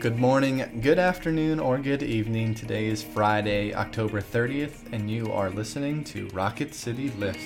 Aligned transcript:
Good 0.00 0.18
morning, 0.18 0.80
good 0.80 0.98
afternoon, 0.98 1.60
or 1.60 1.76
good 1.76 2.02
evening. 2.02 2.54
Today 2.54 2.86
is 2.86 3.02
Friday, 3.02 3.74
October 3.74 4.22
30th, 4.22 4.90
and 4.92 5.10
you 5.10 5.30
are 5.30 5.50
listening 5.50 6.04
to 6.04 6.26
Rocket 6.28 6.74
City 6.74 7.10
Lift. 7.18 7.38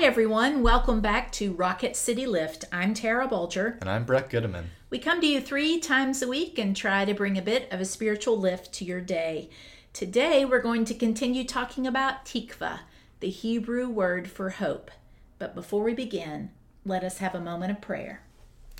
Hi, 0.00 0.06
everyone. 0.06 0.62
Welcome 0.62 1.02
back 1.02 1.30
to 1.32 1.52
Rocket 1.52 1.94
City 1.94 2.24
Lift. 2.24 2.64
I'm 2.72 2.94
Tara 2.94 3.28
Bulger. 3.28 3.76
And 3.82 3.90
I'm 3.90 4.04
Brett 4.04 4.30
Goodeman. 4.30 4.64
We 4.88 4.98
come 4.98 5.20
to 5.20 5.26
you 5.26 5.42
three 5.42 5.78
times 5.78 6.22
a 6.22 6.26
week 6.26 6.58
and 6.58 6.74
try 6.74 7.04
to 7.04 7.12
bring 7.12 7.36
a 7.36 7.42
bit 7.42 7.70
of 7.70 7.82
a 7.82 7.84
spiritual 7.84 8.38
lift 8.38 8.72
to 8.72 8.84
your 8.86 9.02
day. 9.02 9.50
Today, 9.92 10.46
we're 10.46 10.62
going 10.62 10.86
to 10.86 10.94
continue 10.94 11.44
talking 11.44 11.86
about 11.86 12.24
tikva, 12.24 12.78
the 13.20 13.28
Hebrew 13.28 13.90
word 13.90 14.30
for 14.30 14.48
hope. 14.48 14.90
But 15.38 15.54
before 15.54 15.82
we 15.82 15.92
begin, 15.92 16.50
let 16.86 17.04
us 17.04 17.18
have 17.18 17.34
a 17.34 17.38
moment 17.40 17.72
of 17.72 17.82
prayer. 17.82 18.22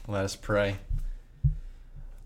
Let 0.08 0.24
us 0.24 0.36
pray. 0.36 0.78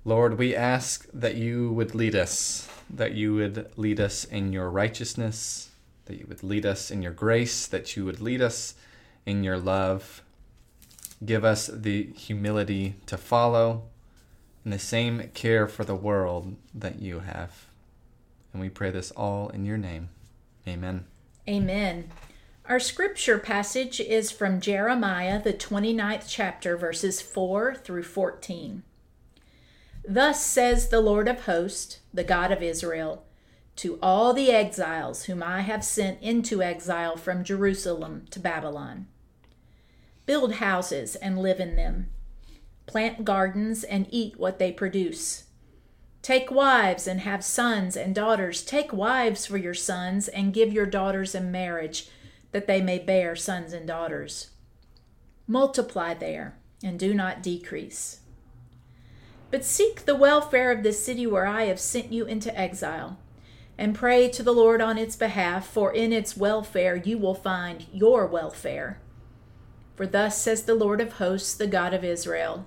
Lord, 0.05 0.39
we 0.39 0.55
ask 0.55 1.09
that 1.13 1.35
you 1.35 1.73
would 1.73 1.97
lead 1.97 2.15
us, 2.15 2.69
that 2.89 3.15
you 3.15 3.35
would 3.35 3.73
lead 3.77 3.99
us 3.99 4.23
in 4.23 4.53
your 4.53 4.71
righteousness, 4.71 5.71
that 6.07 6.19
you 6.19 6.27
would 6.29 6.43
lead 6.43 6.67
us 6.67 6.91
in 6.91 7.03
your 7.03 7.13
grace, 7.13 7.67
that 7.67 7.97
you 7.97 8.05
would 8.05 8.21
lead 8.21 8.41
us 8.41 8.75
in 9.27 9.43
your 9.43 9.59
love. 9.59 10.23
Give 11.25 11.45
us 11.45 11.67
the 11.67 12.05
humility 12.15 12.97
to 13.07 13.17
follow 13.17 13.85
and 14.65 14.73
the 14.73 14.79
same 14.79 15.31
care 15.35 15.69
for 15.69 15.85
the 15.85 15.95
world 15.95 16.57
that 16.75 17.01
you 17.01 17.21
have. 17.21 17.67
And 18.53 18.61
we 18.61 18.69
pray 18.69 18.91
this 18.91 19.11
all 19.13 19.49
in 19.49 19.65
your 19.65 19.79
name. 19.79 20.11
Amen. 20.67 21.05
Amen. 21.49 22.11
Our 22.67 22.81
scripture 22.81 23.39
passage 23.39 24.01
is 24.01 24.31
from 24.31 24.61
Jeremiah, 24.61 25.43
the 25.43 25.53
29th 25.53 26.25
chapter, 26.27 26.79
verses 26.79 27.21
4 27.21 27.75
through 27.75 28.05
14. 28.05 28.83
Thus 30.07 30.45
says 30.45 30.89
the 30.89 31.01
Lord 31.01 31.29
of 31.29 31.45
hosts, 31.45 31.99
the 32.13 32.25
God 32.25 32.51
of 32.53 32.63
Israel, 32.63 33.25
to 33.77 33.99
all 34.03 34.33
the 34.33 34.51
exiles 34.51 35.25
whom 35.25 35.43
I 35.43 35.63
have 35.63 35.85
sent 35.85 36.23
into 36.23 36.63
exile 36.63 37.17
from 37.17 37.45
Jerusalem 37.45 38.27
to 38.31 38.41
Babylon 38.41 39.07
build 40.27 40.55
houses 40.55 41.17
and 41.17 41.39
live 41.39 41.61
in 41.61 41.77
them, 41.77 42.09
plant 42.87 43.25
gardens 43.25 43.85
and 43.85 44.07
eat 44.11 44.39
what 44.39 44.59
they 44.59 44.73
produce. 44.73 45.45
Take 46.23 46.51
wives 46.51 47.07
and 47.07 47.21
have 47.21 47.45
sons 47.45 47.97
and 47.97 48.15
daughters. 48.15 48.63
Take 48.63 48.93
wives 48.93 49.45
for 49.45 49.59
your 49.59 49.75
sons 49.75 50.29
and 50.29 50.55
give 50.55 50.73
your 50.73 50.87
daughters 50.87 51.35
in 51.35 51.53
marriage, 51.53 52.09
that 52.53 52.67
they 52.67 52.81
may 52.81 52.99
bear 52.99 53.37
sons 53.37 53.73
and 53.73 53.87
daughters. 53.87 54.51
Multiply 55.47 56.15
there 56.15 56.57
and 56.83 56.99
do 56.99 57.13
not 57.13 57.43
decrease. 57.43 58.21
But 59.51 59.65
seek 59.65 60.05
the 60.05 60.17
welfare 60.17 60.73
of 60.73 60.83
the 60.83 60.93
city 60.93 61.27
where 61.27 61.47
I 61.47 61.65
have 61.65 61.79
sent 61.79 62.11
you 62.11 62.25
into 62.25 62.59
exile, 62.59 63.19
and 63.77 63.95
pray 63.95 64.29
to 64.29 64.43
the 64.43 64.53
Lord 64.53 64.81
on 64.81 64.99
its 64.99 65.17
behalf, 65.17 65.67
for 65.67 65.93
in 65.93 66.13
its 66.13 66.37
welfare 66.37 66.97
you 66.97 67.19
will 67.19 67.35
find 67.35 67.87
your 67.93 68.27
welfare. 68.27 69.01
For 69.97 70.07
thus 70.07 70.41
says 70.41 70.65
the 70.65 70.75
Lord 70.75 71.01
of 71.01 71.15
hosts, 71.15 71.55
the 71.55 71.67
God 71.67 71.95
of 71.95 72.05
Israel 72.05 72.67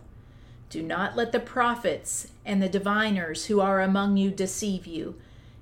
Do 0.69 0.83
not 0.83 1.15
let 1.15 1.31
the 1.31 1.39
prophets 1.39 2.31
and 2.45 2.61
the 2.61 2.69
diviners 2.69 3.45
who 3.45 3.59
are 3.61 3.81
among 3.81 4.17
you 4.17 4.31
deceive 4.31 4.85
you, 4.85 5.15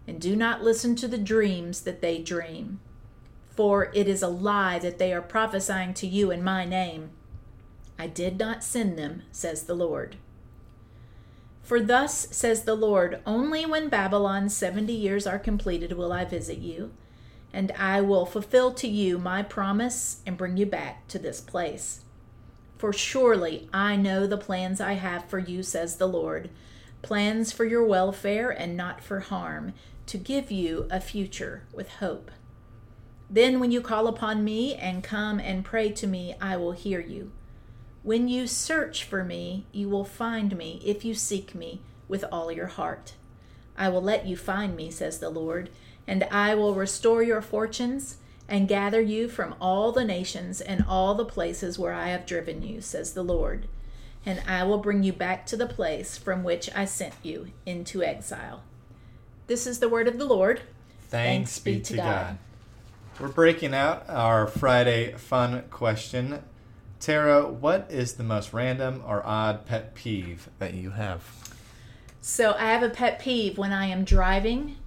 and 0.08 0.20
do 0.20 0.36
not 0.36 0.64
listen 0.64 0.96
to 0.96 1.08
the 1.08 1.18
dreams 1.18 1.82
that 1.82 2.02
they 2.02 2.20
dream. 2.20 2.80
For 3.56 3.92
it 3.94 4.08
is 4.08 4.22
a 4.22 4.28
lie 4.28 4.80
that 4.80 4.98
they 4.98 5.14
are 5.14 5.22
prophesying 5.22 5.94
to 5.96 6.08
you 6.08 6.32
in 6.32 6.44
my 6.44 6.66
name. 6.66 7.12
I 7.98 8.08
did 8.08 8.38
not 8.38 8.64
send 8.64 8.98
them, 8.98 9.24
says 9.32 9.64
the 9.64 9.76
Lord. 9.76 10.18
For 11.66 11.82
thus 11.82 12.28
says 12.30 12.64
the 12.64 12.76
Lord 12.76 13.20
Only 13.26 13.66
when 13.66 13.90
Babylon's 13.90 14.56
seventy 14.56 14.94
years 14.94 15.28
are 15.28 15.40
completed 15.40 15.94
will 15.94 16.14
I 16.14 16.24
visit 16.24 16.60
you 16.60 16.94
and 17.52 17.72
I 17.72 18.02
will 18.02 18.26
fulfill 18.26 18.72
to 18.74 18.88
you 18.88 19.18
my 19.18 19.42
promise 19.42 20.22
and 20.28 20.38
bring 20.38 20.58
you 20.58 20.66
back 20.66 21.08
to 21.08 21.18
this 21.18 21.42
place. 21.42 22.02
For 22.78 22.94
surely 22.94 23.70
I 23.74 23.96
know 23.96 24.28
the 24.28 24.38
plans 24.38 24.80
I 24.80 24.94
have 24.94 25.26
for 25.26 25.40
you, 25.40 25.64
says 25.64 25.96
the 25.96 26.08
Lord 26.08 26.50
plans 27.02 27.52
for 27.52 27.66
your 27.66 27.86
welfare 27.86 28.50
and 28.50 28.76
not 28.76 29.00
for 29.00 29.22
harm, 29.22 29.74
to 30.08 30.18
give 30.18 30.52
you 30.52 30.88
a 30.92 31.00
future 31.00 31.64
with 31.72 31.90
hope. 31.90 32.32
Then, 33.30 33.60
when 33.60 33.72
you 33.72 33.80
call 33.80 34.08
upon 34.08 34.44
me 34.44 34.76
and 34.76 35.04
come 35.04 35.40
and 35.40 35.64
pray 35.64 35.92
to 35.92 36.08
me, 36.08 36.36
I 36.42 36.58
will 36.58 36.74
hear 36.74 37.00
you. 37.00 37.32
When 38.06 38.30
you 38.30 38.48
search 38.48 39.04
for 39.04 39.26
me, 39.26 39.66
you 39.74 39.90
will 39.90 40.06
find 40.06 40.56
me 40.56 40.82
if 40.86 41.04
you 41.04 41.14
seek 41.14 41.54
me 41.54 41.82
with 42.08 42.24
all 42.32 42.52
your 42.52 42.68
heart. 42.68 43.16
I 43.78 43.90
will 43.90 44.02
let 44.02 44.26
you 44.26 44.38
find 44.38 44.78
me, 44.78 44.90
says 44.90 45.20
the 45.20 45.30
Lord 45.30 45.70
and 46.08 46.24
I 46.26 46.56
will 46.56 46.74
restore 46.74 47.24
your 47.24 47.42
fortunes 47.42 48.18
and 48.48 48.68
gather 48.68 49.02
you 49.02 49.28
from 49.28 49.56
all 49.60 49.92
the 49.92 50.06
nations 50.06 50.62
and 50.62 50.86
all 50.88 51.16
the 51.16 51.26
places 51.26 51.80
where 51.80 51.94
I 51.94 52.10
have 52.10 52.26
driven 52.26 52.62
you, 52.62 52.82
says 52.82 53.14
the 53.14 53.24
Lord. 53.24 53.68
And 54.26 54.42
I 54.48 54.64
will 54.64 54.78
bring 54.78 55.04
you 55.04 55.14
back 55.14 55.46
to 55.48 55.58
the 55.58 55.68
place 55.68 56.18
from 56.18 56.44
which 56.44 56.70
I 56.76 56.86
sent 56.86 57.14
you 57.24 57.48
into 57.66 58.04
exile. 58.04 58.64
This 59.48 59.68
is 59.68 59.80
the 59.80 59.90
word 59.90 60.08
of 60.08 60.18
the 60.18 60.26
Lord. 60.26 60.62
Thanks, 61.10 61.60
Thanks 61.60 61.60
be, 61.60 61.80
to 61.82 61.98
God. 61.98 62.06
God. 62.06 62.38
We're 63.20 63.28
breaking 63.30 63.74
out 63.74 64.06
our 64.10 64.48
Friday 64.48 65.14
fun 65.14 65.64
question. 65.70 66.44
Tara, 67.06 67.48
what 67.48 67.86
is 67.92 68.14
the 68.14 68.24
most 68.24 68.52
random 68.52 69.04
or 69.06 69.24
odd 69.24 69.68
pet 69.68 69.94
peeve 69.94 70.50
that 70.58 70.74
you 70.74 70.90
have? 70.90 71.24
So 72.20 72.54
I 72.54 72.72
have 72.72 72.82
a 72.82 72.90
pet 72.90 73.20
peeve 73.20 73.60
when 73.60 73.72
I 73.72 73.86
am 73.86 74.06
driving 74.06 74.78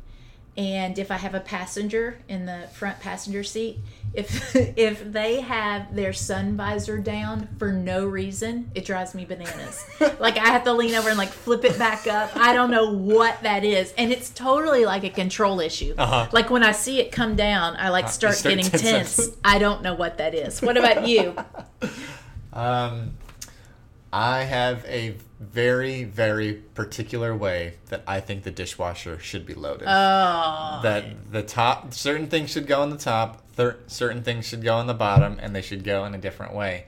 and 0.56 0.98
if 0.98 1.10
I 1.10 1.16
have 1.16 1.34
a 1.34 1.40
passenger 1.40 2.18
in 2.28 2.46
the 2.46 2.68
front 2.72 2.98
passenger 3.00 3.44
seat, 3.44 3.78
if 4.14 4.56
if 4.76 5.12
they 5.12 5.40
have 5.40 5.94
their 5.94 6.12
sun 6.12 6.56
visor 6.56 6.98
down 6.98 7.48
for 7.58 7.72
no 7.72 8.04
reason, 8.04 8.70
it 8.74 8.84
drives 8.84 9.14
me 9.14 9.24
bananas. 9.24 9.84
like 10.18 10.36
I 10.36 10.48
have 10.48 10.64
to 10.64 10.72
lean 10.72 10.94
over 10.94 11.08
and 11.08 11.18
like 11.18 11.28
flip 11.28 11.64
it 11.64 11.78
back 11.78 12.06
up. 12.06 12.36
I 12.36 12.52
don't 12.52 12.70
know 12.70 12.92
what 12.92 13.42
that 13.42 13.64
is, 13.64 13.92
and 13.96 14.12
it's 14.12 14.30
totally 14.30 14.84
like 14.84 15.04
a 15.04 15.10
control 15.10 15.60
issue. 15.60 15.94
Uh-huh. 15.96 16.28
Like 16.32 16.50
when 16.50 16.62
I 16.62 16.72
see 16.72 17.00
it 17.00 17.12
come 17.12 17.36
down, 17.36 17.76
I 17.76 17.90
like 17.90 18.06
uh, 18.06 18.08
start, 18.08 18.34
start 18.34 18.56
getting 18.56 18.70
tense. 18.70 19.16
tense. 19.16 19.36
I 19.44 19.58
don't 19.58 19.82
know 19.82 19.94
what 19.94 20.18
that 20.18 20.34
is. 20.34 20.60
What 20.60 20.76
about 20.76 21.06
you? 21.06 21.36
Um, 22.50 23.12
I 24.12 24.42
have 24.42 24.84
a 24.86 25.14
very, 25.40 26.04
very 26.04 26.52
particular 26.52 27.34
way 27.34 27.74
that 27.90 28.02
I 28.06 28.20
think 28.20 28.42
the 28.42 28.50
dishwasher 28.50 29.18
should 29.18 29.46
be 29.46 29.54
loaded. 29.54 29.86
Oh. 29.88 30.80
That 30.82 31.32
the 31.32 31.42
top, 31.42 31.94
certain 31.94 32.26
things 32.26 32.50
should 32.50 32.66
go 32.66 32.80
on 32.80 32.90
the 32.90 32.98
top, 32.98 33.48
thir- 33.52 33.78
certain 33.86 34.22
things 34.22 34.46
should 34.46 34.62
go 34.62 34.74
on 34.74 34.86
the 34.86 34.94
bottom, 34.94 35.38
and 35.40 35.54
they 35.54 35.62
should 35.62 35.84
go 35.84 36.04
in 36.04 36.14
a 36.14 36.18
different 36.18 36.54
way. 36.54 36.86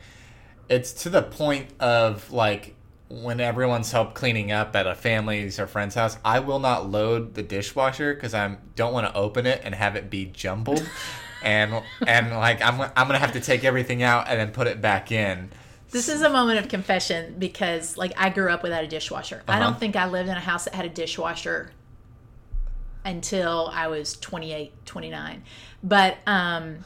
It's 0.68 0.92
to 1.02 1.10
the 1.10 1.22
point 1.22 1.68
of 1.80 2.30
like 2.32 2.74
when 3.08 3.40
everyone's 3.40 3.90
help 3.90 4.14
cleaning 4.14 4.52
up 4.52 4.74
at 4.76 4.86
a 4.86 4.94
family's 4.94 5.58
or 5.58 5.66
friend's 5.66 5.96
house, 5.96 6.16
I 6.24 6.40
will 6.40 6.60
not 6.60 6.88
load 6.88 7.34
the 7.34 7.42
dishwasher 7.42 8.14
because 8.14 8.34
I 8.34 8.56
don't 8.76 8.92
want 8.92 9.06
to 9.06 9.14
open 9.14 9.46
it 9.46 9.62
and 9.64 9.74
have 9.74 9.96
it 9.96 10.10
be 10.10 10.26
jumbled. 10.26 10.88
and 11.42 11.82
and 12.06 12.30
like 12.30 12.62
I'm 12.62 12.80
I'm 12.80 13.06
gonna 13.06 13.18
have 13.18 13.32
to 13.32 13.40
take 13.40 13.64
everything 13.64 14.02
out 14.02 14.28
and 14.28 14.38
then 14.38 14.50
put 14.52 14.66
it 14.66 14.80
back 14.80 15.10
in 15.10 15.50
this 15.90 16.08
is 16.08 16.22
a 16.22 16.30
moment 16.30 16.58
of 16.58 16.68
confession 16.68 17.36
because, 17.38 17.96
like, 17.96 18.12
I 18.16 18.30
grew 18.30 18.50
up 18.50 18.62
without 18.62 18.84
a 18.84 18.88
dishwasher. 18.88 19.42
Uh-huh. 19.46 19.56
I 19.56 19.60
don't 19.60 19.78
think 19.78 19.96
I 19.96 20.06
lived 20.06 20.28
in 20.28 20.36
a 20.36 20.40
house 20.40 20.64
that 20.64 20.74
had 20.74 20.84
a 20.84 20.90
dishwasher 20.90 21.72
until 23.04 23.70
I 23.72 23.88
was 23.88 24.14
28, 24.14 24.86
29. 24.86 25.42
But 25.82 26.18
um, 26.26 26.84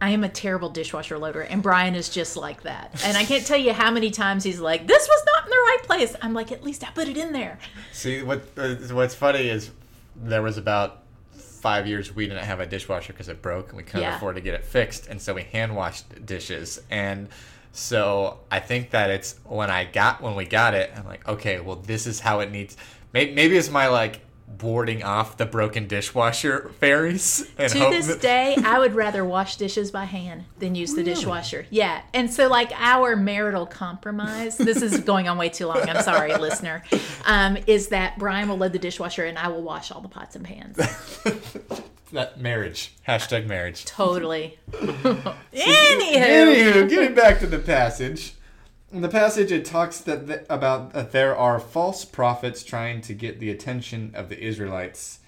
I 0.00 0.10
am 0.10 0.22
a 0.22 0.28
terrible 0.28 0.68
dishwasher 0.68 1.18
loader, 1.18 1.40
and 1.40 1.62
Brian 1.62 1.94
is 1.94 2.08
just 2.08 2.36
like 2.36 2.62
that. 2.62 3.02
And 3.04 3.16
I 3.16 3.24
can't 3.24 3.46
tell 3.46 3.58
you 3.58 3.72
how 3.72 3.90
many 3.90 4.10
times 4.10 4.44
he's 4.44 4.60
like, 4.60 4.86
"This 4.86 5.08
was 5.08 5.24
not 5.34 5.44
in 5.44 5.50
the 5.50 5.56
right 5.56 5.78
place." 5.84 6.16
I'm 6.20 6.34
like, 6.34 6.52
"At 6.52 6.62
least 6.62 6.86
I 6.86 6.90
put 6.90 7.08
it 7.08 7.16
in 7.16 7.32
there." 7.32 7.58
See, 7.92 8.22
what 8.22 8.42
uh, 8.56 8.74
what's 8.92 9.14
funny 9.14 9.48
is 9.48 9.70
there 10.14 10.42
was 10.42 10.58
about 10.58 11.04
five 11.32 11.86
years 11.86 12.14
we 12.14 12.26
didn't 12.26 12.44
have 12.44 12.60
a 12.60 12.66
dishwasher 12.66 13.14
because 13.14 13.28
it 13.28 13.40
broke, 13.40 13.68
and 13.68 13.78
we 13.78 13.82
couldn't 13.82 14.02
yeah. 14.02 14.16
afford 14.16 14.34
to 14.34 14.42
get 14.42 14.52
it 14.52 14.64
fixed, 14.64 15.06
and 15.06 15.22
so 15.22 15.32
we 15.32 15.42
hand 15.42 15.74
washed 15.74 16.26
dishes 16.26 16.82
and 16.90 17.28
so 17.74 18.38
I 18.52 18.60
think 18.60 18.90
that 18.90 19.10
it's 19.10 19.34
when 19.44 19.68
I 19.68 19.84
got 19.84 20.22
when 20.22 20.36
we 20.36 20.44
got 20.44 20.74
it, 20.74 20.92
I'm 20.96 21.04
like, 21.04 21.26
okay, 21.28 21.58
well, 21.58 21.76
this 21.76 22.06
is 22.06 22.20
how 22.20 22.38
it 22.40 22.50
needs. 22.52 22.76
Maybe, 23.12 23.34
maybe 23.34 23.56
it's 23.56 23.68
my 23.68 23.88
like 23.88 24.20
warding 24.62 25.02
off 25.02 25.36
the 25.36 25.46
broken 25.46 25.88
dishwasher 25.88 26.70
fairies. 26.80 27.50
And 27.58 27.72
to 27.72 27.78
hope 27.80 27.90
this 27.90 28.06
that- 28.06 28.20
day, 28.20 28.56
I 28.64 28.78
would 28.78 28.94
rather 28.94 29.24
wash 29.24 29.56
dishes 29.56 29.90
by 29.90 30.04
hand 30.04 30.44
than 30.60 30.76
use 30.76 30.94
the 30.94 31.02
dishwasher. 31.02 31.66
Yeah. 31.70 32.02
And 32.12 32.32
so, 32.32 32.48
like, 32.48 32.70
our 32.78 33.16
marital 33.16 33.66
compromise, 33.66 34.56
this 34.56 34.80
is 34.80 35.00
going 35.00 35.28
on 35.28 35.36
way 35.36 35.48
too 35.48 35.66
long. 35.66 35.88
I'm 35.88 36.02
sorry, 36.02 36.32
listener, 36.38 36.84
um, 37.24 37.58
is 37.66 37.88
that 37.88 38.18
Brian 38.18 38.48
will 38.48 38.58
load 38.58 38.72
the 38.72 38.78
dishwasher 38.78 39.24
and 39.24 39.36
I 39.36 39.48
will 39.48 39.62
wash 39.62 39.90
all 39.90 40.00
the 40.00 40.08
pots 40.08 40.36
and 40.36 40.44
pans. 40.44 40.78
that 42.14 42.40
marriage 42.40 42.92
hashtag 43.06 43.46
marriage. 43.46 43.84
Totally. 43.84 44.58
Anywho. 44.72 45.34
Anywho, 45.52 46.88
getting 46.88 47.14
back 47.14 47.38
to 47.40 47.46
the 47.46 47.58
passage. 47.58 48.34
In 48.90 49.02
the 49.02 49.08
passage, 49.08 49.50
it 49.50 49.64
talks 49.64 49.98
that 50.00 50.26
th- 50.26 50.46
about 50.48 50.92
that 50.92 51.12
there 51.12 51.36
are 51.36 51.58
false 51.58 52.04
prophets 52.04 52.62
trying 52.62 53.00
to 53.02 53.14
get 53.14 53.40
the 53.40 53.50
attention 53.50 54.12
of 54.14 54.28
the 54.28 54.40
Israelites. 54.40 55.18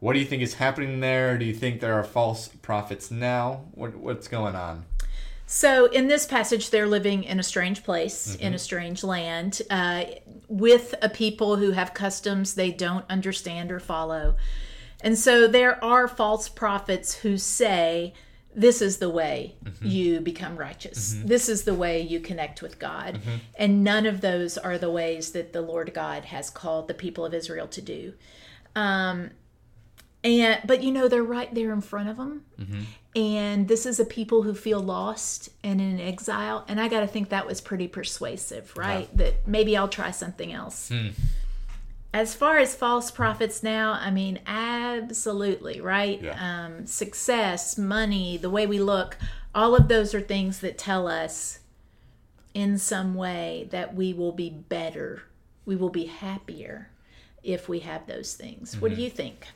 What 0.00 0.12
do 0.12 0.20
you 0.20 0.26
think 0.26 0.42
is 0.42 0.54
happening 0.54 1.00
there? 1.00 1.38
Do 1.38 1.44
you 1.44 1.54
think 1.54 1.80
there 1.80 1.94
are 1.94 2.04
false 2.04 2.48
prophets 2.48 3.10
now? 3.10 3.64
What, 3.72 3.96
what's 3.96 4.28
going 4.28 4.54
on? 4.54 4.84
So, 5.46 5.86
in 5.86 6.08
this 6.08 6.26
passage, 6.26 6.68
they're 6.68 6.86
living 6.86 7.24
in 7.24 7.40
a 7.40 7.42
strange 7.42 7.82
place, 7.82 8.34
in 8.34 8.52
a 8.52 8.58
strange 8.58 9.02
land, 9.02 9.62
uh, 9.70 10.04
with 10.46 10.94
a 11.00 11.08
people 11.08 11.56
who 11.56 11.70
have 11.70 11.94
customs 11.94 12.52
they 12.52 12.70
don't 12.70 13.06
understand 13.08 13.72
or 13.72 13.80
follow. 13.80 14.36
And 15.02 15.18
so, 15.18 15.46
there 15.46 15.82
are 15.84 16.08
false 16.08 16.48
prophets 16.48 17.14
who 17.14 17.38
say, 17.38 18.14
This 18.54 18.82
is 18.82 18.98
the 18.98 19.10
way 19.10 19.54
mm-hmm. 19.64 19.86
you 19.86 20.20
become 20.20 20.56
righteous. 20.56 21.14
Mm-hmm. 21.14 21.28
This 21.28 21.48
is 21.48 21.64
the 21.64 21.74
way 21.74 22.00
you 22.00 22.20
connect 22.20 22.62
with 22.62 22.78
God. 22.78 23.14
Mm-hmm. 23.14 23.36
And 23.56 23.84
none 23.84 24.06
of 24.06 24.20
those 24.20 24.58
are 24.58 24.78
the 24.78 24.90
ways 24.90 25.32
that 25.32 25.52
the 25.52 25.62
Lord 25.62 25.94
God 25.94 26.26
has 26.26 26.50
called 26.50 26.88
the 26.88 26.94
people 26.94 27.24
of 27.24 27.34
Israel 27.34 27.68
to 27.68 27.80
do. 27.82 28.14
Um, 28.74 29.30
and 30.24 30.60
but 30.64 30.82
you 30.82 30.90
know 30.90 31.08
they're 31.08 31.22
right 31.22 31.52
there 31.54 31.72
in 31.72 31.80
front 31.80 32.08
of 32.08 32.16
them. 32.16 32.44
And 33.16 33.68
this 33.68 33.86
is 33.86 33.98
a 33.98 34.04
people 34.04 34.42
who 34.42 34.54
feel 34.54 34.80
lost 34.80 35.48
and 35.64 35.80
in 35.80 36.00
exile. 36.00 36.64
And 36.68 36.80
i 36.80 36.88
got 36.88 37.00
to 37.00 37.06
think 37.06 37.28
that 37.28 37.46
was 37.46 37.60
pretty 37.60 37.88
persuasive 37.88 38.76
right? 38.76 39.08
That 39.16 39.46
maybe 39.46 39.76
i'll 39.76 39.88
try 39.88 40.10
something 40.10 40.52
else 40.52 40.88
hmm. 40.88 41.08
As 42.12 42.34
far 42.34 42.58
as 42.58 42.74
false 42.74 43.10
prophets 43.10 43.62
now 43.62 43.92
i 43.92 44.10
mean 44.10 44.38
absolutely 44.46 45.80
right? 45.80 46.22
Yeah. 46.22 46.64
um, 46.66 46.86
success 46.86 47.76
money 47.78 48.36
the 48.36 48.50
way 48.50 48.66
we 48.66 48.78
look 48.78 49.16
all 49.54 49.74
of 49.74 49.88
those 49.88 50.14
are 50.14 50.20
things 50.20 50.60
that 50.60 50.78
tell 50.78 51.06
us 51.06 51.60
in 52.54 52.78
some 52.78 53.14
way 53.14 53.68
that 53.70 53.94
we 53.94 54.12
will 54.12 54.32
be 54.32 54.50
better 54.50 55.22
we 55.68 55.76
will 55.76 55.90
be 55.90 56.06
happier 56.06 56.88
if 57.42 57.68
we 57.68 57.80
have 57.80 58.06
those 58.06 58.34
things. 58.34 58.80
What 58.80 58.94
do 58.94 59.00
you 59.00 59.10
think? 59.10 59.46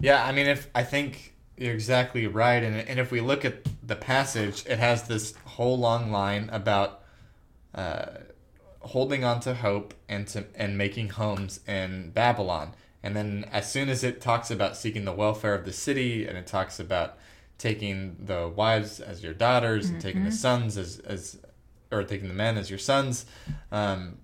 Yeah, 0.00 0.24
I 0.24 0.32
mean, 0.32 0.46
if 0.46 0.68
I 0.74 0.82
think 0.82 1.34
you're 1.56 1.72
exactly 1.72 2.26
right, 2.26 2.62
and 2.62 2.76
and 2.76 3.00
if 3.00 3.10
we 3.10 3.20
look 3.20 3.44
at 3.44 3.66
the 3.82 3.96
passage, 3.96 4.64
it 4.66 4.78
has 4.78 5.04
this 5.04 5.34
whole 5.44 5.78
long 5.78 6.12
line 6.12 6.50
about 6.52 7.02
uh, 7.74 8.06
holding 8.84 9.24
on 9.24 9.40
to 9.40 9.54
hope 9.54 9.94
and 10.08 10.26
to 10.28 10.44
and 10.54 10.78
making 10.78 11.10
homes 11.10 11.60
in 11.66 12.10
Babylon, 12.10 12.74
and 13.02 13.16
then 13.16 13.46
as 13.50 13.70
soon 13.70 13.88
as 13.88 14.04
it 14.04 14.20
talks 14.20 14.50
about 14.50 14.76
seeking 14.76 15.04
the 15.04 15.12
welfare 15.12 15.54
of 15.54 15.64
the 15.64 15.72
city, 15.72 16.26
and 16.26 16.36
it 16.38 16.46
talks 16.46 16.78
about 16.80 17.18
taking 17.58 18.16
the 18.18 18.48
wives 18.48 19.00
as 19.00 19.22
your 19.22 19.34
daughters 19.34 19.88
and 19.88 20.00
taking 20.00 20.24
the 20.24 20.32
sons 20.32 20.76
as 20.76 20.98
as 21.00 21.38
or 21.90 22.02
taking 22.02 22.28
the 22.28 22.34
men 22.34 22.58
as 22.58 22.70
your 22.70 22.78
sons, 22.78 23.26
um, 23.70 24.18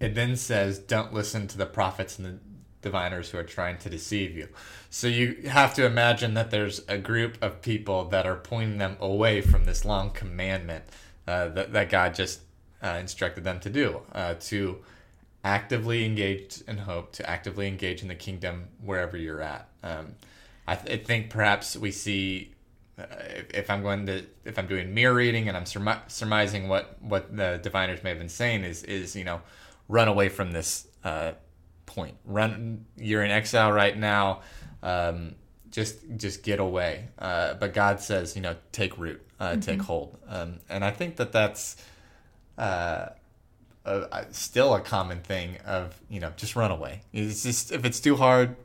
it 0.00 0.14
then 0.14 0.36
says, 0.36 0.78
"Don't 0.78 1.12
listen 1.12 1.46
to 1.48 1.58
the 1.58 1.66
prophets 1.66 2.18
and 2.18 2.26
the 2.26 2.38
diviners 2.80 3.30
who 3.30 3.38
are 3.38 3.44
trying 3.44 3.78
to 3.78 3.90
deceive 3.90 4.36
you." 4.36 4.48
So 4.90 5.06
you 5.06 5.48
have 5.48 5.74
to 5.74 5.84
imagine 5.84 6.34
that 6.34 6.50
there's 6.50 6.82
a 6.88 6.98
group 6.98 7.36
of 7.42 7.60
people 7.60 8.04
that 8.06 8.26
are 8.26 8.36
pointing 8.36 8.78
them 8.78 8.96
away 9.00 9.40
from 9.40 9.64
this 9.64 9.84
long 9.84 10.10
commandment 10.10 10.84
uh, 11.26 11.48
that 11.48 11.72
that 11.72 11.90
God 11.90 12.14
just 12.14 12.40
uh, 12.84 12.98
instructed 13.00 13.44
them 13.44 13.58
to 13.60 13.70
do 13.70 14.00
uh, 14.12 14.34
to 14.34 14.78
actively 15.42 16.04
engage 16.04 16.62
in 16.68 16.78
hope, 16.78 17.12
to 17.12 17.28
actively 17.28 17.66
engage 17.66 18.02
in 18.02 18.08
the 18.08 18.14
kingdom 18.14 18.68
wherever 18.82 19.16
you're 19.16 19.40
at. 19.40 19.68
Um, 19.82 20.14
I, 20.66 20.76
th- 20.76 21.00
I 21.00 21.04
think 21.04 21.30
perhaps 21.30 21.76
we 21.76 21.90
see 21.90 22.52
uh, 22.98 23.04
if, 23.36 23.50
if 23.54 23.70
I'm 23.70 23.82
going 23.82 24.06
to 24.06 24.24
if 24.44 24.58
I'm 24.58 24.66
doing 24.66 24.94
mirror 24.94 25.14
reading 25.14 25.48
and 25.48 25.56
I'm 25.56 25.64
surmi- 25.64 26.10
surmising 26.10 26.68
what 26.68 26.96
what 27.02 27.36
the 27.36 27.58
diviners 27.62 28.02
may 28.02 28.10
have 28.10 28.18
been 28.18 28.28
saying 28.28 28.64
is 28.64 28.82
is 28.84 29.16
you 29.16 29.24
know 29.24 29.40
run 29.88 30.08
away 30.08 30.28
from 30.28 30.52
this 30.52 30.86
uh, 31.02 31.32
point. 31.86 32.16
Run 32.24 32.84
you're 32.96 33.24
in 33.24 33.30
exile 33.30 33.72
right 33.72 33.96
now 33.96 34.40
um, 34.82 35.34
just 35.70 35.98
just 36.16 36.42
get 36.42 36.60
away. 36.60 37.08
Uh, 37.18 37.54
but 37.54 37.74
God 37.74 38.00
says 38.00 38.36
you 38.36 38.42
know 38.42 38.56
take 38.72 38.96
root 38.98 39.20
uh, 39.40 39.56
take 39.56 39.82
hold. 39.82 40.16
Um, 40.28 40.60
and 40.68 40.84
I 40.84 40.90
think 40.90 41.16
that 41.16 41.32
that's 41.32 41.76
uh, 42.58 43.08
uh, 43.84 44.24
still 44.30 44.74
a 44.74 44.80
common 44.80 45.20
thing 45.20 45.58
of 45.66 45.94
you 46.08 46.20
know 46.20 46.32
just 46.36 46.56
run 46.56 46.70
away 46.70 47.02
it's 47.12 47.42
just 47.42 47.72
if 47.72 47.84
it's 47.84 48.00
too 48.00 48.16
hard 48.16 48.56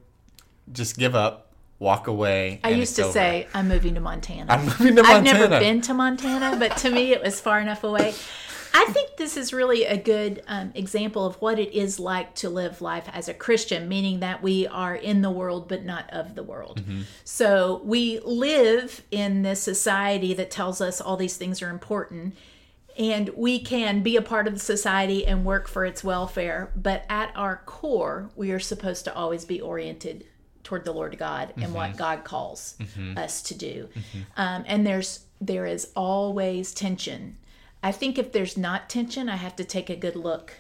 just 0.71 0.97
give 0.97 1.15
up 1.15 1.49
walk 1.79 2.07
away 2.07 2.59
I 2.63 2.69
used 2.71 2.95
to 2.97 3.03
over. 3.03 3.11
say 3.11 3.47
I'm 3.53 3.67
moving 3.67 3.95
to 3.95 4.01
Montana. 4.01 4.51
I'm 4.51 4.65
moving 4.65 4.95
to 4.97 5.03
Montana. 5.03 5.17
I've 5.17 5.23
never 5.23 5.47
been 5.59 5.81
to 5.81 5.93
Montana, 5.93 6.57
but 6.59 6.77
to 6.77 6.89
me 6.89 7.13
it 7.13 7.23
was 7.23 7.39
far 7.39 7.59
enough 7.59 7.83
away. 7.83 8.13
I 8.71 8.85
think 8.91 9.17
this 9.17 9.35
is 9.35 9.51
really 9.51 9.85
a 9.85 9.97
good 9.97 10.43
um, 10.47 10.71
example 10.75 11.25
of 11.25 11.35
what 11.41 11.57
it 11.57 11.73
is 11.73 11.99
like 11.99 12.35
to 12.35 12.49
live 12.49 12.81
life 12.81 13.09
as 13.11 13.27
a 13.27 13.33
Christian, 13.33 13.89
meaning 13.89 14.19
that 14.19 14.43
we 14.43 14.67
are 14.67 14.95
in 14.95 15.21
the 15.21 15.31
world 15.31 15.67
but 15.67 15.83
not 15.83 16.09
of 16.11 16.35
the 16.35 16.43
world. 16.43 16.81
Mm-hmm. 16.81 17.01
So 17.23 17.81
we 17.83 18.19
live 18.19 19.01
in 19.09 19.41
this 19.41 19.61
society 19.61 20.33
that 20.35 20.51
tells 20.51 20.81
us 20.81 21.01
all 21.01 21.17
these 21.17 21.37
things 21.37 21.61
are 21.61 21.69
important. 21.69 22.35
And 22.97 23.29
we 23.29 23.59
can 23.59 24.01
be 24.03 24.15
a 24.17 24.21
part 24.21 24.47
of 24.47 24.53
the 24.53 24.59
society 24.59 25.25
and 25.25 25.45
work 25.45 25.67
for 25.67 25.85
its 25.85 26.03
welfare, 26.03 26.71
but 26.75 27.05
at 27.09 27.31
our 27.35 27.61
core, 27.65 28.29
we 28.35 28.51
are 28.51 28.59
supposed 28.59 29.05
to 29.05 29.15
always 29.15 29.45
be 29.45 29.61
oriented 29.61 30.25
toward 30.63 30.83
the 30.85 30.91
Lord 30.91 31.17
God 31.17 31.53
and 31.57 31.73
what 31.73 31.95
God 31.97 32.23
calls 32.23 32.77
us 33.17 33.41
to 33.43 33.55
do. 33.55 33.89
Um, 34.35 34.63
and 34.67 34.85
there's 34.85 35.25
there 35.41 35.65
is 35.65 35.89
always 35.95 36.73
tension. 36.73 37.37
I 37.81 37.93
think 37.93 38.17
if 38.17 38.33
there's 38.33 38.57
not 38.57 38.89
tension, 38.89 39.29
I 39.29 39.37
have 39.37 39.55
to 39.55 39.63
take 39.63 39.89
a 39.89 39.95
good 39.95 40.17
look 40.17 40.53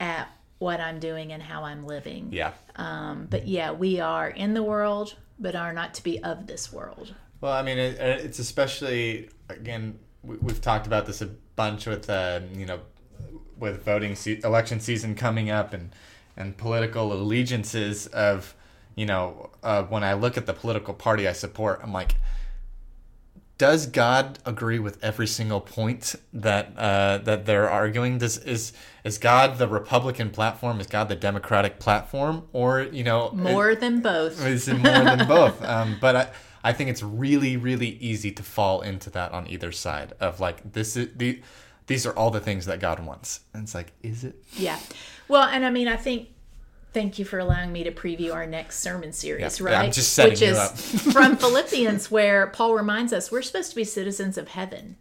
at 0.00 0.28
what 0.58 0.80
I'm 0.80 0.98
doing 0.98 1.30
and 1.32 1.42
how 1.42 1.64
I'm 1.64 1.84
living. 1.84 2.28
yeah 2.32 2.52
Um, 2.76 3.26
but 3.28 3.46
yeah, 3.46 3.72
we 3.72 4.00
are 4.00 4.30
in 4.30 4.54
the 4.54 4.62
world, 4.62 5.14
but 5.38 5.54
are 5.54 5.74
not 5.74 5.92
to 5.94 6.02
be 6.02 6.22
of 6.22 6.46
this 6.46 6.72
world. 6.72 7.14
Well, 7.42 7.52
I 7.52 7.60
mean, 7.62 7.76
it, 7.76 8.00
it's 8.00 8.38
especially 8.38 9.28
again 9.50 9.98
we, 10.26 10.36
we've 10.36 10.60
talked 10.60 10.86
about 10.86 11.06
this 11.06 11.20
a 11.22 11.26
bunch 11.56 11.86
with 11.86 12.08
uh, 12.10 12.40
you 12.54 12.66
know 12.66 12.80
with 13.58 13.84
voting 13.84 14.14
se- 14.14 14.40
election 14.44 14.80
season 14.80 15.14
coming 15.14 15.50
up 15.50 15.72
and 15.72 15.90
and 16.36 16.56
political 16.56 17.12
allegiances 17.12 18.06
of 18.08 18.54
you 18.96 19.06
know 19.06 19.50
uh, 19.62 19.82
when 19.84 20.02
I 20.04 20.14
look 20.14 20.36
at 20.36 20.46
the 20.46 20.52
political 20.54 20.94
party 20.94 21.28
I 21.28 21.32
support, 21.32 21.80
I'm 21.82 21.92
like. 21.92 22.16
Does 23.56 23.86
God 23.86 24.40
agree 24.44 24.80
with 24.80 25.02
every 25.02 25.28
single 25.28 25.60
point 25.60 26.16
that 26.32 26.76
uh, 26.76 27.18
that 27.18 27.46
they're 27.46 27.70
arguing? 27.70 28.18
Does 28.18 28.36
is 28.38 28.72
is 29.04 29.16
God 29.16 29.58
the 29.58 29.68
Republican 29.68 30.30
platform? 30.30 30.80
Is 30.80 30.88
God 30.88 31.08
the 31.08 31.14
Democratic 31.14 31.78
platform? 31.78 32.48
Or 32.52 32.80
you 32.82 33.04
know, 33.04 33.30
More 33.32 33.76
than 33.76 34.00
both. 34.00 34.44
is 34.44 34.66
it 34.66 34.74
more 34.78 35.04
than 35.04 35.28
both? 35.28 35.62
Um, 35.64 35.98
but 36.00 36.16
I, 36.16 36.28
I 36.64 36.72
think 36.72 36.90
it's 36.90 37.02
really, 37.02 37.56
really 37.56 37.90
easy 38.00 38.32
to 38.32 38.42
fall 38.42 38.80
into 38.80 39.10
that 39.10 39.30
on 39.32 39.46
either 39.48 39.70
side 39.70 40.14
of 40.18 40.40
like 40.40 40.72
this 40.72 40.96
is 40.96 41.08
the, 41.14 41.40
these 41.86 42.06
are 42.06 42.12
all 42.16 42.30
the 42.30 42.40
things 42.40 42.64
that 42.66 42.80
God 42.80 43.04
wants, 43.04 43.40
and 43.52 43.62
it's 43.64 43.74
like, 43.74 43.92
is 44.02 44.24
it? 44.24 44.34
Yeah. 44.56 44.78
Well, 45.28 45.44
and 45.44 45.64
I 45.64 45.70
mean, 45.70 45.86
I 45.88 45.96
think. 45.96 46.28
Thank 46.94 47.18
you 47.18 47.24
for 47.24 47.40
allowing 47.40 47.72
me 47.72 47.82
to 47.82 47.90
preview 47.90 48.32
our 48.32 48.46
next 48.46 48.78
sermon 48.78 49.12
series, 49.12 49.58
Yeah, 49.58 49.66
right? 49.66 49.74
I'm 49.84 49.90
just 49.90 50.12
setting 50.12 50.34
Which 50.34 50.42
you 50.42 50.50
is 50.50 50.58
up. 50.58 50.76
from 51.12 51.36
Philippians, 51.36 52.08
where 52.08 52.46
Paul 52.46 52.76
reminds 52.76 53.12
us 53.12 53.32
we're 53.32 53.42
supposed 53.42 53.70
to 53.70 53.74
be 53.76 53.82
citizens 53.82 54.38
of 54.38 54.46
heaven, 54.46 54.94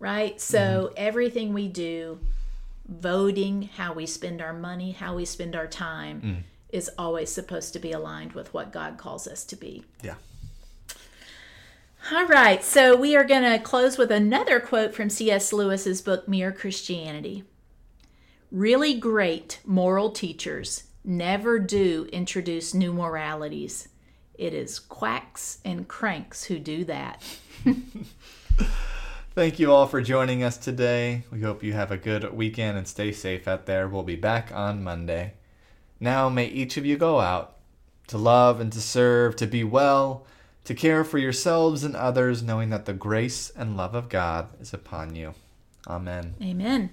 right? 0.00 0.40
So 0.40 0.58
Mm-hmm. 0.88 0.94
everything 0.96 1.52
we 1.54 1.68
do, 1.68 2.18
voting, 2.88 3.70
how 3.76 3.92
we 3.92 4.06
spend 4.06 4.40
our 4.42 4.52
money, 4.52 4.92
how 4.92 5.14
we 5.14 5.24
spend 5.24 5.54
our 5.56 5.66
time, 5.68 6.20
Mm. 6.20 6.36
is 6.70 6.90
always 6.98 7.30
supposed 7.30 7.72
to 7.74 7.78
be 7.78 7.92
aligned 7.92 8.32
with 8.32 8.52
what 8.52 8.72
God 8.72 8.98
calls 8.98 9.26
us 9.28 9.44
to 9.44 9.56
be. 9.56 9.84
Yeah. 10.02 10.14
All 12.16 12.24
right, 12.24 12.64
so 12.64 12.96
we 12.96 13.14
are 13.14 13.24
going 13.24 13.42
to 13.42 13.58
close 13.58 13.98
with 13.98 14.10
another 14.10 14.58
quote 14.58 14.94
from 14.94 15.10
C.S. 15.10 15.52
Lewis's 15.52 16.00
book, 16.00 16.26
Mere 16.26 16.50
Christianity. 16.50 17.44
Really 18.50 18.94
great 18.94 19.60
moral 19.66 20.10
teachers 20.10 20.84
never 21.04 21.58
do 21.58 22.08
introduce 22.14 22.72
new 22.72 22.94
moralities. 22.94 23.88
It 24.32 24.54
is 24.54 24.78
quacks 24.78 25.58
and 25.62 25.86
cranks 25.86 26.44
who 26.44 26.58
do 26.58 26.84
that. 26.84 27.22
Thank 29.34 29.58
you 29.58 29.70
all 29.70 29.86
for 29.86 30.00
joining 30.00 30.42
us 30.42 30.56
today. 30.56 31.24
We 31.30 31.42
hope 31.42 31.62
you 31.62 31.74
have 31.74 31.92
a 31.92 31.98
good 31.98 32.32
weekend 32.32 32.78
and 32.78 32.88
stay 32.88 33.12
safe 33.12 33.46
out 33.46 33.66
there. 33.66 33.88
We'll 33.88 34.02
be 34.02 34.16
back 34.16 34.50
on 34.54 34.82
Monday. 34.82 35.34
Now 36.00 36.30
may 36.30 36.46
each 36.46 36.78
of 36.78 36.86
you 36.86 36.96
go 36.96 37.20
out 37.20 37.58
to 38.06 38.16
love 38.16 38.58
and 38.58 38.72
to 38.72 38.80
serve, 38.80 39.36
to 39.36 39.46
be 39.46 39.64
well, 39.64 40.26
to 40.66 40.74
care 40.74 41.04
for 41.04 41.18
yourselves 41.18 41.82
and 41.84 41.96
others, 41.96 42.42
knowing 42.42 42.70
that 42.70 42.84
the 42.84 42.92
grace 42.92 43.50
and 43.56 43.76
love 43.76 43.94
of 43.94 44.08
God 44.08 44.48
is 44.60 44.74
upon 44.74 45.14
you. 45.14 45.34
Amen. 45.88 46.34
Amen. 46.42 46.90